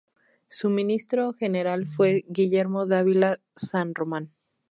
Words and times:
Su 0.49 0.71
ministro 0.71 1.31
general 1.33 1.85
fue 1.85 2.25
Guillermo 2.27 2.87
Dávila 2.87 3.39
San 3.55 3.93
Román. 3.93 4.31